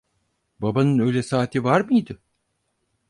[0.59, 2.19] Babanın öyle saati var mıydı?